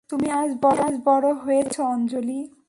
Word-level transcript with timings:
তুমি 0.09 0.27
আজ 0.31 0.51
বড় 1.05 1.27
হয়েছো, 1.43 1.79
অঞ্জলি। 1.85 2.39